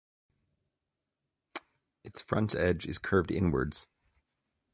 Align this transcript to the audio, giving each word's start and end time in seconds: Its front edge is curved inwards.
Its 2.03 2.21
front 2.21 2.55
edge 2.55 2.87
is 2.87 2.97
curved 2.97 3.29
inwards. 3.29 3.85